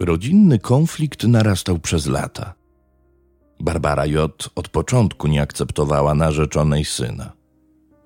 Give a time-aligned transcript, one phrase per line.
[0.00, 2.54] Rodzinny konflikt narastał przez lata.
[3.60, 4.50] Barbara J.
[4.54, 7.32] od początku nie akceptowała narzeczonej syna.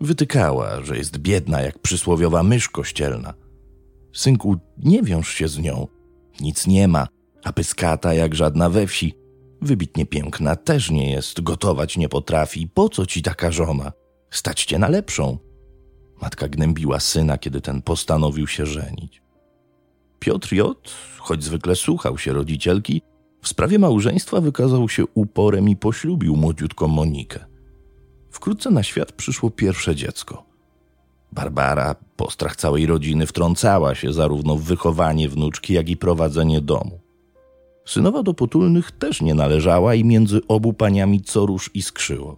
[0.00, 3.34] Wytykała, że jest biedna jak przysłowiowa mysz kościelna.
[4.12, 5.86] Synku, nie wiąż się z nią.
[6.40, 7.08] Nic nie ma,
[7.44, 9.14] a pyskata jak żadna we wsi.
[9.62, 12.68] Wybitnie piękna też nie jest, gotować nie potrafi.
[12.68, 13.92] Po co ci taka żona?
[14.30, 15.38] Stać cię na lepszą.
[16.22, 19.22] Matka gnębiła syna, kiedy ten postanowił się żenić.
[20.20, 20.76] Piotr J.,
[21.18, 23.02] choć zwykle słuchał się rodzicielki,
[23.42, 27.44] w sprawie małżeństwa wykazał się uporem i poślubił młodziutką Monikę.
[28.30, 30.44] Wkrótce na świat przyszło pierwsze dziecko.
[31.32, 37.00] Barbara, postrach całej rodziny, wtrącała się zarówno w wychowanie wnuczki, jak i prowadzenie domu.
[37.84, 42.36] Synowa do potulnych też nie należała i między obu paniami co róż iskrzyło.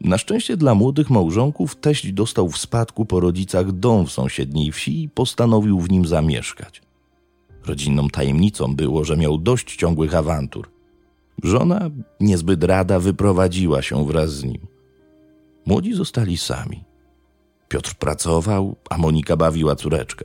[0.00, 5.02] Na szczęście dla młodych małżonków teść dostał w spadku po rodzicach dom w sąsiedniej wsi
[5.02, 6.83] i postanowił w nim zamieszkać.
[7.66, 10.70] Rodzinną tajemnicą było, że miał dość ciągłych awantur.
[11.42, 14.66] Żona, niezbyt rada, wyprowadziła się wraz z nim.
[15.66, 16.84] Młodzi zostali sami.
[17.68, 20.24] Piotr pracował, a Monika bawiła córeczkę.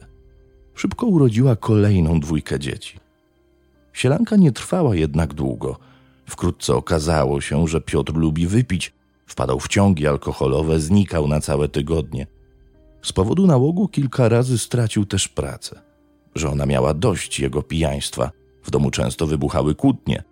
[0.75, 2.99] Szybko urodziła kolejną dwójkę dzieci.
[3.93, 5.77] Sielanka nie trwała jednak długo.
[6.25, 8.93] Wkrótce okazało się, że Piotr lubi wypić,
[9.25, 12.27] wpadał w ciągi alkoholowe, znikał na całe tygodnie.
[13.01, 15.88] Z powodu nałogu kilka razy stracił też pracę.
[16.35, 18.31] Żona miała dość jego pijaństwa.
[18.63, 20.23] W domu często wybuchały kłótnie.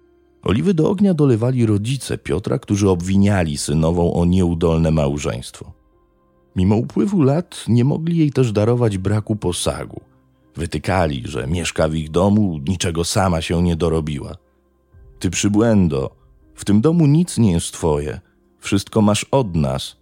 [0.44, 5.74] Oliwy do ognia dolewali rodzice Piotra, którzy obwiniali synową o nieudolne małżeństwo.
[6.56, 10.02] Mimo upływu lat nie mogli jej też darować braku posagu.
[10.56, 14.36] Wytykali, że mieszka w ich domu, niczego sama się nie dorobiła.
[15.20, 16.16] Ty przybłędo,
[16.56, 18.20] w tym domu nic nie jest twoje,
[18.60, 19.98] wszystko masz od nas,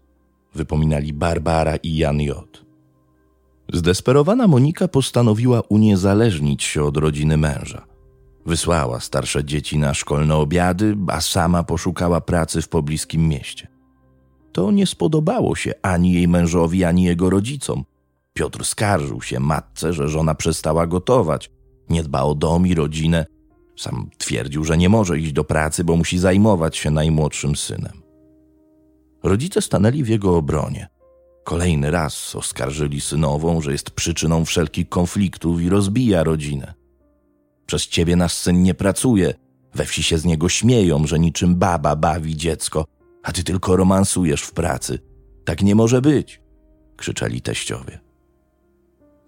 [0.53, 2.64] wypominali Barbara i Jan J.
[3.73, 7.85] Zdesperowana Monika postanowiła uniezależnić się od rodziny męża.
[8.45, 13.67] Wysłała starsze dzieci na szkolne obiady, a sama poszukała pracy w pobliskim mieście.
[14.51, 17.83] To nie spodobało się ani jej mężowi, ani jego rodzicom.
[18.33, 21.51] Piotr skarżył się matce, że żona przestała gotować,
[21.89, 23.25] nie dba o dom i rodzinę.
[23.77, 28.01] Sam twierdził, że nie może iść do pracy, bo musi zajmować się najmłodszym synem.
[29.23, 30.87] Rodzice stanęli w jego obronie.
[31.45, 36.73] Kolejny raz oskarżyli synową, że jest przyczyną wszelkich konfliktów i rozbija rodzinę.
[37.65, 39.33] Przez ciebie nasz syn nie pracuje.
[39.75, 42.85] We wsi się z niego śmieją, że niczym baba bawi dziecko,
[43.23, 44.99] a ty tylko romansujesz w pracy.
[45.43, 46.41] Tak nie może być,
[46.97, 47.99] krzyczeli teściowie.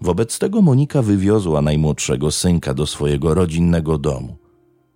[0.01, 4.37] Wobec tego Monika wywiozła najmłodszego synka do swojego rodzinnego domu.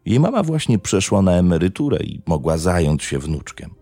[0.05, 3.80] Jej mama właśnie przeszła na emeryturę i mogła zająć się wnuczkiem.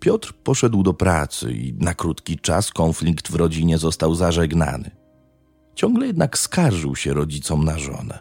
[0.00, 4.90] Piotr poszedł do pracy i na krótki czas konflikt w rodzinie został zażegnany.
[5.74, 8.18] Ciągle jednak skarżył się rodzicom na żonę.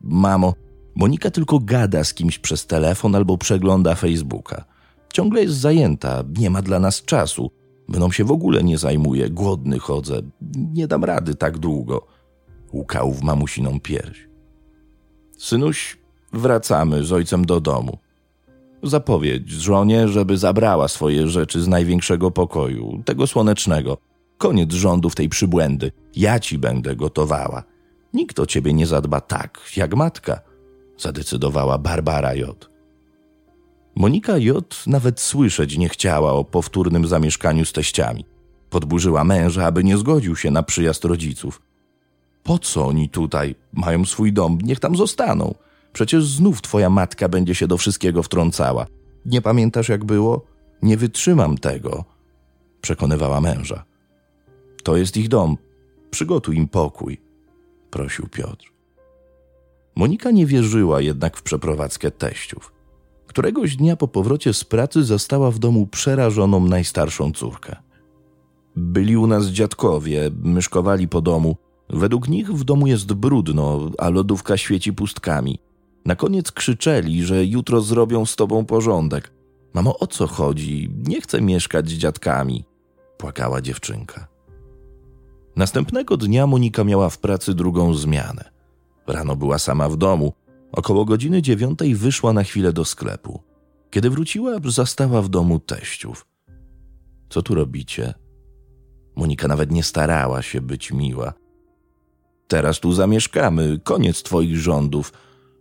[0.00, 0.54] Mamo,
[0.94, 4.64] Monika tylko gada z kimś przez telefon albo przegląda Facebooka.
[5.12, 7.50] Ciągle jest zajęta, nie ma dla nas czasu.
[7.88, 10.22] Mną się w ogóle nie zajmuje, głodny chodzę.
[10.56, 12.06] Nie dam rady tak długo.
[12.72, 14.28] Łukał w mamusiną pierś.
[15.38, 15.98] Synuś,
[16.32, 17.98] wracamy z ojcem do domu.
[18.82, 23.98] Zapowiedź żonie, żeby zabrała swoje rzeczy z największego pokoju, tego słonecznego.
[24.38, 25.92] Koniec rządów tej przybłędy.
[26.16, 27.62] Ja ci będę gotowała.
[28.14, 30.40] Nikt o ciebie nie zadba tak, jak matka,
[30.98, 32.70] zadecydowała Barbara J.
[33.94, 34.82] Monika J.
[34.86, 38.24] nawet słyszeć nie chciała o powtórnym zamieszkaniu z teściami.
[38.70, 41.62] Podburzyła męża, aby nie zgodził się na przyjazd rodziców.
[42.42, 43.54] Po co oni tutaj?
[43.72, 45.54] Mają swój dom, niech tam zostaną.
[45.92, 48.86] Przecież znów twoja matka będzie się do wszystkiego wtrącała.
[49.26, 50.44] Nie pamiętasz, jak było?
[50.82, 52.04] Nie wytrzymam tego,
[52.80, 53.84] przekonywała męża.
[54.82, 55.56] To jest ich dom.
[56.10, 57.20] Przygotuj im pokój,
[57.90, 58.72] prosił Piotr.
[59.96, 62.72] Monika nie wierzyła jednak w przeprowadzkę teściów.
[63.26, 67.76] Któregoś dnia po powrocie z pracy zastała w domu przerażoną najstarszą córkę.
[68.76, 71.56] Byli u nas dziadkowie, myszkowali po domu.
[71.90, 75.58] Według nich w domu jest brudno, a lodówka świeci pustkami.
[76.04, 79.32] Na koniec krzyczeli, że jutro zrobią z tobą porządek.
[79.74, 80.90] Mamo, o co chodzi?
[81.06, 82.64] Nie chcę mieszkać z dziadkami,
[83.18, 84.28] płakała dziewczynka.
[85.56, 88.50] Następnego dnia Monika miała w pracy drugą zmianę.
[89.06, 90.32] Rano była sama w domu.
[90.72, 93.40] Około godziny dziewiątej wyszła na chwilę do sklepu.
[93.90, 96.26] Kiedy wróciła, zastała w domu teściów.
[97.28, 98.14] Co tu robicie?
[99.16, 101.32] Monika nawet nie starała się być miła.
[102.48, 105.12] Teraz tu zamieszkamy, koniec twoich rządów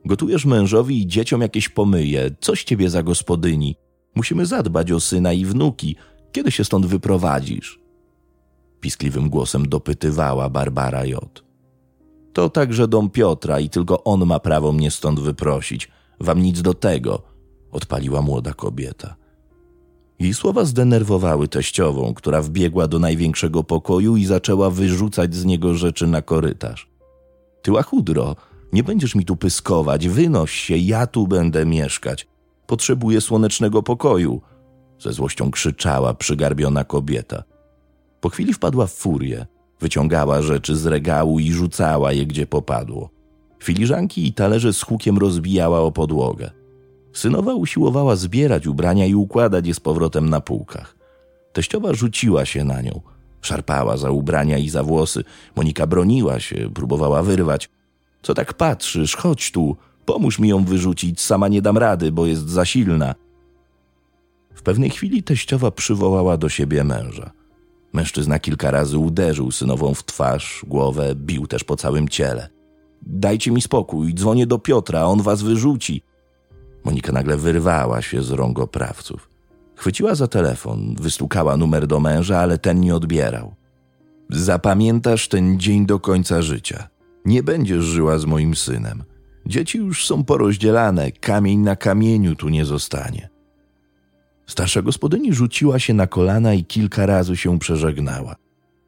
[0.06, 2.32] Gotujesz mężowi i dzieciom jakieś pomyje.
[2.40, 3.76] Coś ciebie za gospodyni.
[4.16, 5.96] Musimy zadbać o syna i wnuki.
[6.32, 7.80] Kiedy się stąd wyprowadzisz?
[8.80, 11.44] Piskliwym głosem dopytywała Barbara J.
[12.34, 15.90] To także dom Piotra i tylko on ma prawo mnie stąd wyprosić.
[16.20, 17.22] Wam nic do tego,
[17.72, 19.16] odpaliła młoda kobieta.
[20.20, 26.08] Jej słowa zdenerwowały teściową, która wbiegła do największego pokoju i zaczęła wyrzucać z niego rzeczy
[26.08, 26.90] na korytarz.
[27.62, 28.36] Ty łachudro,
[28.74, 32.28] nie będziesz mi tu pyskować, wynoś się, ja tu będę mieszkać.
[32.68, 34.42] Potrzebuję słonecznego pokoju.
[35.00, 37.44] Ze złością krzyczała przygarbiona kobieta.
[38.22, 39.46] Po chwili wpadła w furię.
[39.80, 43.10] Wyciągała rzeczy z regału i rzucała je gdzie popadło.
[43.64, 46.52] Filiżanki i talerze z hukiem rozbijała o podłogę.
[47.14, 50.96] Synowa usiłowała zbierać ubrania i układać je z powrotem na półkach.
[51.54, 53.02] Teściowa rzuciła się na nią.
[53.42, 55.24] Szarpała za ubrania i za włosy.
[55.56, 57.70] Monika broniła się, próbowała wyrwać.
[58.22, 59.16] Co tak patrzysz?
[59.16, 59.76] Chodź tu.
[60.06, 61.22] Pomóż mi ją wyrzucić.
[61.22, 63.16] Sama nie dam rady, bo jest za silna.
[64.56, 67.32] W pewnej chwili teściowa przywołała do siebie męża.
[67.94, 72.50] Mężczyzna kilka razy uderzył synową w twarz, głowę, bił też po całym ciele.
[73.02, 76.02] Dajcie mi spokój, dzwonię do Piotra, on was wyrzuci.
[76.84, 79.30] Monika nagle wyrwała się z rąk oprawców.
[79.76, 83.56] Chwyciła za telefon, wystukała numer do męża, ale ten nie odbierał.
[84.30, 86.88] Zapamiętasz ten dzień do końca życia.
[87.26, 89.04] Nie będziesz żyła z moim synem.
[89.46, 93.30] Dzieci już są porozdzielane, kamień na kamieniu tu nie zostanie.
[94.48, 98.36] Starsza gospodyni rzuciła się na kolana i kilka razy się przeżegnała.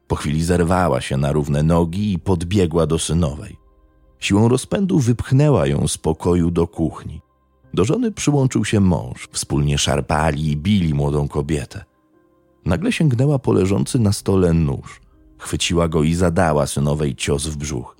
[0.08, 3.56] Po chwili zerwała się na równe nogi i podbiegła do synowej.
[4.18, 7.20] Siłą rozpędu wypchnęła ją z pokoju do kuchni.
[7.74, 9.28] Do żony przyłączył się mąż.
[9.32, 11.84] Wspólnie szarpali i bili młodą kobietę.
[12.64, 15.00] Nagle sięgnęła po leżący na stole nóż.
[15.38, 17.93] Chwyciła go i zadała synowej cios w brzuch.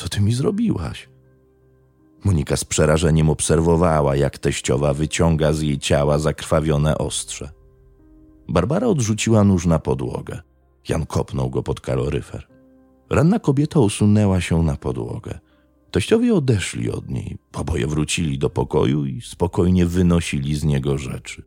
[0.00, 1.08] Co ty mi zrobiłaś?
[2.24, 7.50] Monika z przerażeniem obserwowała, jak teściowa wyciąga z jej ciała zakrwawione ostrze.
[8.48, 10.40] Barbara odrzuciła nóż na podłogę.
[10.88, 12.48] Jan kopnął go pod kaloryfer.
[13.10, 15.38] Ranna kobieta usunęła się na podłogę.
[15.90, 21.42] Teściowie odeszli od niej, oboje wrócili do pokoju i spokojnie wynosili z niego rzeczy.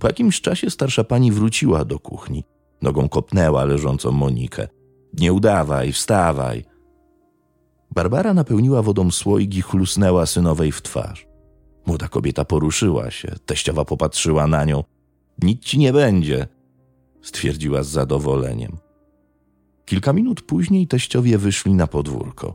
[0.00, 2.44] Po jakimś czasie starsza pani wróciła do kuchni.
[2.82, 4.68] Nogą kopnęła leżącą Monikę.
[5.18, 6.71] Nie udawaj, wstawaj.
[7.94, 11.26] Barbara napełniła wodą słoik i chlusnęła synowej w twarz.
[11.86, 14.84] Młoda kobieta poruszyła się, teściowa popatrzyła na nią.
[15.42, 16.46] Nic ci nie będzie,
[17.22, 18.76] stwierdziła z zadowoleniem.
[19.84, 22.54] Kilka minut później teściowie wyszli na podwórko.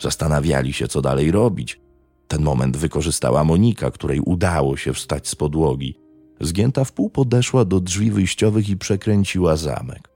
[0.00, 1.80] Zastanawiali się, co dalej robić.
[2.28, 5.94] Ten moment wykorzystała Monika, której udało się wstać z podłogi.
[6.40, 10.08] Zgięta w pół podeszła do drzwi wyjściowych i przekręciła zamek.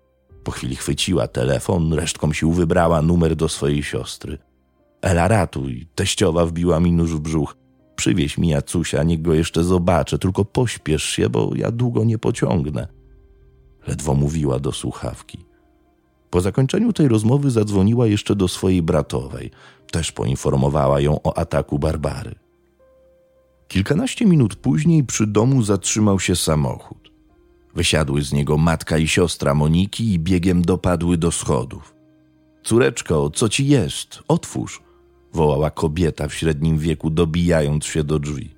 [0.44, 4.38] Po chwili chwyciła telefon, resztką sił wybrała numer do swojej siostry.
[5.06, 7.56] Ela ratuj, teściowa wbiła mi nóż w brzuch.
[7.96, 12.88] Przywieź mi Jacusia, niech go jeszcze zobaczę, tylko pośpiesz się, bo ja długo nie pociągnę.
[13.86, 15.44] Ledwo mówiła do słuchawki.
[16.30, 19.50] Po zakończeniu tej rozmowy zadzwoniła jeszcze do swojej bratowej.
[19.90, 22.34] Też poinformowała ją o ataku Barbary.
[23.68, 27.10] Kilkanaście minut później przy domu zatrzymał się samochód.
[27.74, 31.94] Wysiadły z niego matka i siostra Moniki i biegiem dopadły do schodów.
[32.64, 34.22] Córeczko, co ci jest?
[34.28, 34.85] Otwórz!
[35.36, 38.54] Wołała kobieta w średnim wieku, dobijając się do drzwi.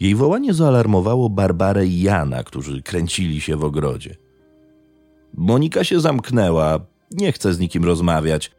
[0.00, 4.16] Jej wołanie zaalarmowało Barbarę i Jana, którzy kręcili się w ogrodzie.
[5.34, 6.80] Monika się zamknęła,
[7.10, 8.50] nie chce z nikim rozmawiać.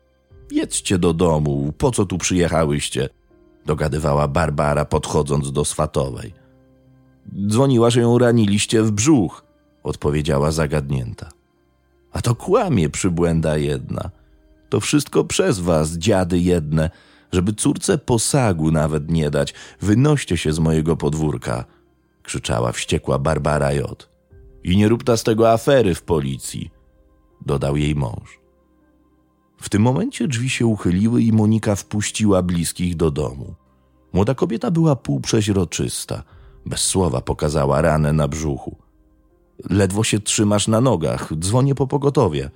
[0.52, 3.10] Jedźcie do domu, po co tu przyjechałyście?
[3.66, 6.34] Dogadywała Barbara, podchodząc do swatowej.
[7.48, 9.44] Dzwoniła, że ją raniliście w brzuch,
[9.84, 11.30] odpowiedziała zagadnięta.
[12.12, 14.10] A to kłamie przybłęda jedna.
[14.70, 16.90] To wszystko przez was, dziady jedne,
[17.32, 19.54] żeby córce posagu nawet nie dać.
[19.82, 21.66] Wynoście się z mojego podwórka,
[22.24, 24.10] krzyczała wściekła Barbara J.
[24.64, 26.72] I nie rób ta z tego afery w policji,
[27.46, 28.40] dodał jej mąż.
[29.62, 33.56] W tym momencie drzwi się uchyliły i Monika wpuściła bliskich do domu.
[34.14, 36.24] Młoda kobieta była półprzeźroczysta.
[36.66, 38.78] Bez słowa pokazała ranę na brzuchu.
[39.70, 42.52] Ledwo się trzymasz na nogach, dzwonię po pogotowie,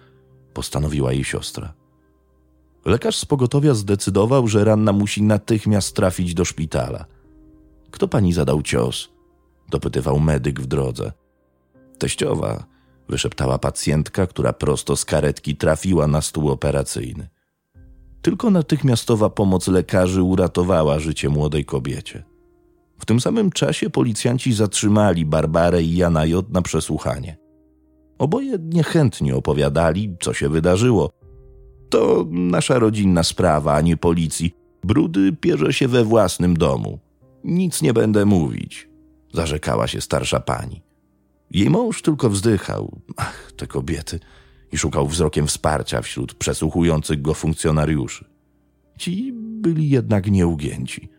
[0.54, 1.74] postanowiła jej siostra.
[2.86, 7.06] Lekarz z pogotowia zdecydował, że ranna musi natychmiast trafić do szpitala.
[7.92, 9.10] Kto pani zadał cios?
[9.70, 11.12] dopytywał medyk w drodze.
[11.98, 12.64] Teściowa,
[13.10, 17.28] wyszeptała pacjentka, która prosto z karetki trafiła na stół operacyjny.
[18.22, 22.24] Tylko natychmiastowa pomoc lekarzy uratowała życie młodej kobiecie.
[23.00, 26.50] W tym samym czasie policjanci zatrzymali Barbarę i Jana J.
[26.50, 27.38] na przesłuchanie.
[28.18, 31.12] Oboje niechętnie opowiadali, co się wydarzyło.
[31.92, 34.56] To nasza rodzinna sprawa, a nie policji.
[34.84, 37.00] Brudy pierze się we własnym domu.
[37.44, 38.90] Nic nie będę mówić,
[39.34, 40.82] zarzekała się starsza pani.
[41.52, 43.02] Jej mąż tylko wzdychał.
[43.18, 44.20] Ach, te kobiety.
[44.72, 48.26] i szukał wzrokiem wsparcia wśród przesłuchujących go funkcjonariuszy.
[48.98, 51.10] Ci byli jednak nieugięci.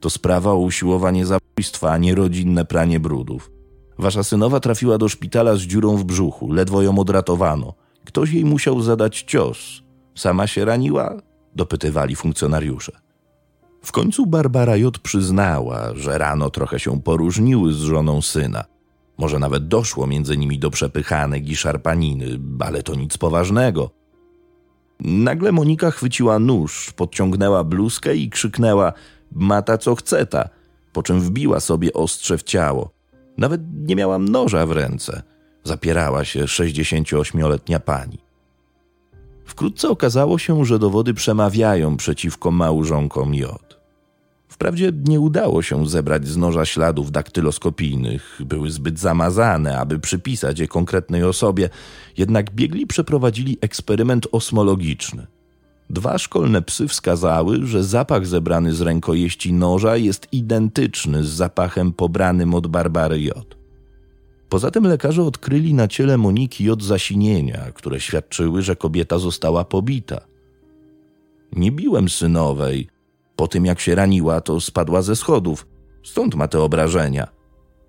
[0.00, 3.50] To sprawa o usiłowanie zabójstwa, a nie rodzinne pranie brudów.
[3.98, 7.74] Wasza synowa trafiła do szpitala z dziurą w brzuchu, ledwo ją odratowano.
[8.04, 9.82] Ktoś jej musiał zadać cios.
[10.14, 11.16] Sama się raniła?
[11.56, 12.92] Dopytywali funkcjonariusze.
[13.82, 14.98] W końcu Barbara J.
[14.98, 18.64] przyznała, że rano trochę się poróżniły z żoną syna.
[19.18, 23.90] Może nawet doszło między nimi do przepychanek i szarpaniny, ale to nic poważnego.
[25.00, 28.92] Nagle Monika chwyciła nóż, podciągnęła bluzkę i krzyknęła:
[29.32, 30.48] Mata co chce ta,
[30.92, 32.90] po czym wbiła sobie ostrze w ciało.
[33.38, 35.22] Nawet nie miałam noża w ręce.
[35.64, 38.18] Zapierała się 68-letnia pani.
[39.44, 43.82] Wkrótce okazało się, że dowody przemawiają przeciwko małżonkom J.
[44.48, 50.68] Wprawdzie nie udało się zebrać z noża śladów daktyloskopijnych, były zbyt zamazane, aby przypisać je
[50.68, 51.68] konkretnej osobie,
[52.16, 55.26] jednak biegli przeprowadzili eksperyment osmologiczny.
[55.90, 62.54] Dwa szkolne psy wskazały, że zapach zebrany z rękojeści noża jest identyczny z zapachem pobranym
[62.54, 63.61] od Barbary J.
[64.52, 70.20] Poza tym lekarze odkryli na ciele Moniki J zasinienia, które świadczyły, że kobieta została pobita.
[71.52, 72.88] Nie biłem synowej,
[73.36, 75.66] po tym jak się raniła, to spadła ze schodów.
[76.04, 77.28] Stąd ma te obrażenia,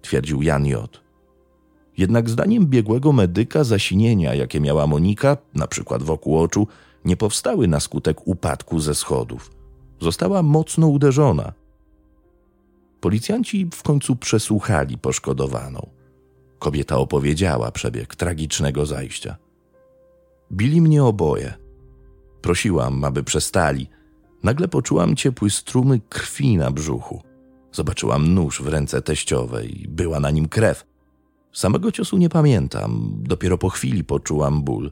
[0.02, 1.02] twierdził Jan J.
[1.98, 6.68] Jednak zdaniem biegłego medyka zasinienia, jakie miała Monika, na przykład wokół oczu,
[7.06, 9.52] nie powstały na skutek upadku ze schodów.
[10.00, 11.54] Została mocno uderzona.
[13.02, 15.93] Policjanci w końcu przesłuchali poszkodowaną.
[16.64, 19.36] Kobieta opowiedziała przebieg tragicznego zajścia.
[20.52, 21.54] Bili mnie oboje.
[22.42, 23.88] Prosiłam, aby przestali–
[24.44, 27.22] Nagle poczułam ciepły strumyk krwi na brzuchu.
[27.72, 29.86] Zobaczyłam nóż w ręce teściowej.
[29.90, 30.86] Była na nim krew.
[31.54, 33.14] Samego ciosu nie pamiętam.
[33.18, 34.92] Dopiero po chwili poczułam ból.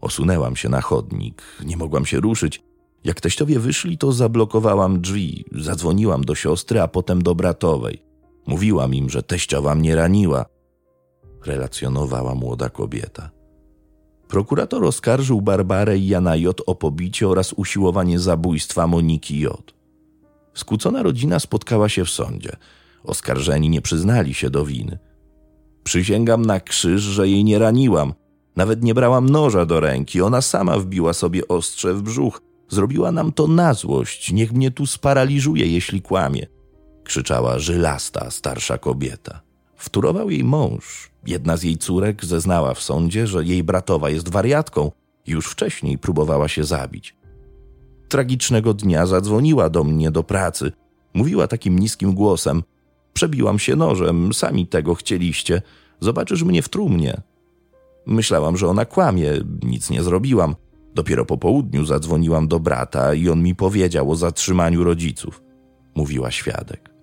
[0.00, 1.42] Osunęłam się na chodnik.
[1.64, 2.62] Nie mogłam się ruszyć.
[3.04, 5.44] Jak teściowie wyszli, to zablokowałam drzwi.
[5.52, 8.02] Zadzwoniłam do siostry, a potem do bratowej.
[8.46, 10.44] Mówiłam im, że teściowa mnie raniła.
[11.44, 13.30] Relacjonowała młoda kobieta.
[14.28, 16.60] Prokurator oskarżył Barbarę i Jana J.
[16.66, 19.74] o pobicie oraz usiłowanie zabójstwa Moniki J.
[20.54, 22.56] Skłócona rodzina spotkała się w sądzie.
[23.04, 24.98] Oskarżeni nie przyznali się do winy.
[25.84, 28.14] Przysięgam na krzyż, że jej nie raniłam.
[28.56, 30.22] Nawet nie brałam noża do ręki.
[30.22, 32.40] Ona sama wbiła sobie ostrze w brzuch.
[32.68, 34.32] Zrobiła nam to na złość.
[34.32, 36.46] Niech mnie tu sparaliżuje, jeśli kłamie.
[37.04, 39.40] Krzyczała żylasta, starsza kobieta.
[39.76, 41.13] Wturował jej mąż.
[41.26, 44.90] Jedna z jej córek zeznała w sądzie, że jej bratowa jest wariatką
[45.26, 47.16] już wcześniej próbowała się zabić.
[48.08, 50.72] Tragicznego dnia zadzwoniła do mnie do pracy.
[51.14, 52.62] Mówiła takim niskim głosem:
[53.12, 55.62] Przebiłam się nożem, sami tego chcieliście.
[56.00, 57.20] Zobaczysz mnie w trumnie.
[58.06, 60.54] Myślałam, że ona kłamie, nic nie zrobiłam.
[60.94, 65.42] Dopiero po południu zadzwoniłam do brata i on mi powiedział o zatrzymaniu rodziców.
[65.94, 66.93] Mówiła świadek.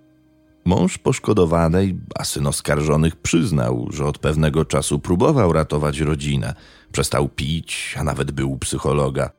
[0.65, 6.53] Mąż poszkodowanej, a syn oskarżonych przyznał, że od pewnego czasu próbował ratować rodzinę.
[6.91, 9.29] Przestał pić, a nawet był u psychologa.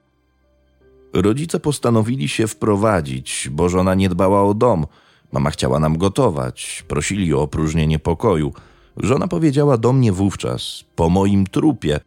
[1.12, 4.86] Rodzice postanowili się wprowadzić, bo żona nie dbała o dom.
[5.32, 8.52] Mama chciała nam gotować, prosili o opróżnienie pokoju.
[8.96, 12.00] Żona powiedziała do mnie wówczas, po moim trupie.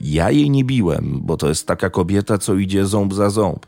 [0.00, 3.66] Ja jej nie biłem, bo to jest taka kobieta, co idzie ząb za ząb.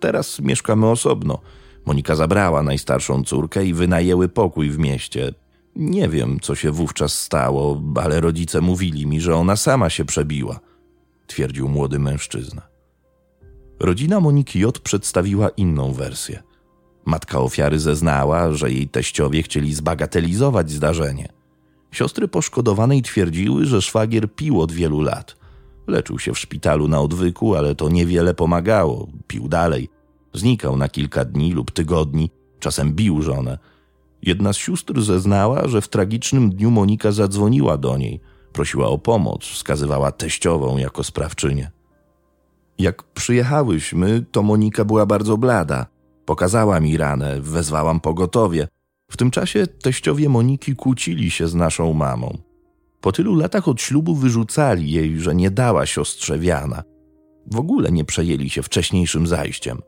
[0.00, 1.38] Teraz mieszkamy osobno.
[1.86, 5.34] Monika zabrała najstarszą córkę i wynajęły pokój w mieście.
[5.76, 10.60] Nie wiem, co się wówczas stało, ale rodzice mówili mi, że ona sama się przebiła,
[11.26, 12.62] twierdził młody mężczyzna.
[13.80, 16.42] Rodzina Moniki J przedstawiła inną wersję.
[17.04, 21.28] Matka ofiary zeznała, że jej teściowie chcieli zbagatelizować zdarzenie.
[21.90, 25.36] Siostry poszkodowanej twierdziły, że szwagier pił od wielu lat.
[25.86, 29.08] Leczył się w szpitalu na odwyku, ale to niewiele pomagało.
[29.26, 29.88] Pił dalej–
[30.34, 33.58] Znikał na kilka dni lub tygodni, czasem bił żonę.
[34.22, 38.20] Jedna z sióstr zeznała, że w tragicznym dniu Monika zadzwoniła do niej,
[38.52, 41.70] prosiła o pomoc, wskazywała teściową jako sprawczynię.
[42.78, 45.86] Jak przyjechałyśmy, to Monika była bardzo blada.
[46.24, 48.68] Pokazała mi ranę, wezwałam pogotowie.
[49.10, 52.38] W tym czasie teściowie Moniki kłócili się z naszą mamą.
[53.00, 56.82] Po tylu latach od ślubu wyrzucali jej, że nie dała siostrze wiana.
[57.46, 59.82] W ogóle nie przejęli się wcześniejszym zajściem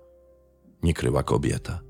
[0.85, 1.81] nie kryła kobieta.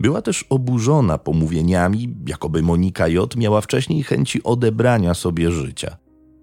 [0.00, 3.36] Była też oburzona pomówieniami, jakoby Monika J.
[3.36, 5.96] miała wcześniej chęci odebrania sobie życia.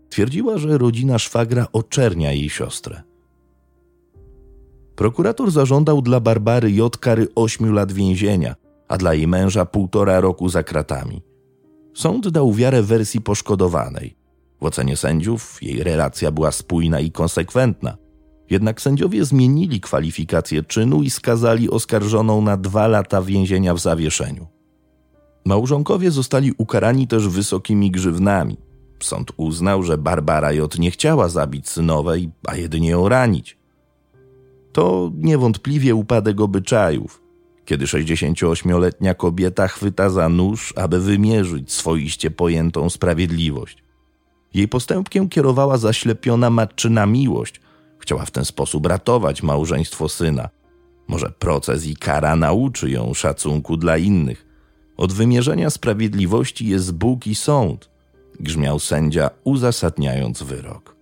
[0.10, 3.02] Twierdziła, że rodzina szwagra oczernia jej siostrę.
[4.96, 6.98] Prokurator zażądał dla Barbary J.
[6.98, 8.56] kary ośmiu lat więzienia,
[8.88, 11.22] a dla jej męża półtora roku za kratami.
[11.94, 14.18] Sąd dał wiarę wersji poszkodowanej.
[14.62, 17.98] W ocenie sędziów jej relacja była spójna i konsekwentna.
[18.50, 24.48] Jednak sędziowie zmienili kwalifikację czynu i skazali oskarżoną na dwa lata więzienia w zawieszeniu.
[25.46, 28.58] Małżonkowie zostali ukarani też wysokimi grzywnami.
[29.00, 30.80] Sąd uznał, że Barbara J.
[30.80, 33.58] nie chciała zabić synowej, a jedynie ją ranić.
[34.74, 37.22] To niewątpliwie upadek obyczajów,
[37.66, 43.84] kiedy 68-letnia kobieta chwyta za nóż, aby wymierzyć swoiście pojętą sprawiedliwość.
[44.54, 47.62] Jej postępkiem kierowała zaślepiona matczyna miłość.
[48.00, 50.50] Chciała w ten sposób ratować małżeństwo syna.
[51.08, 54.46] Może proces i kara nauczy ją szacunku dla innych.
[54.98, 57.90] Od wymierzenia sprawiedliwości jest Bóg i sąd,
[58.40, 60.97] grzmiał sędzia, uzasadniając wyrok.